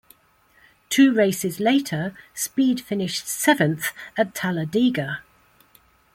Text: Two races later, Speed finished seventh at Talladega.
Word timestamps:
Two 0.89 1.13
races 1.13 1.59
later, 1.59 2.17
Speed 2.33 2.81
finished 2.81 3.27
seventh 3.27 3.93
at 4.17 4.33
Talladega. 4.33 5.19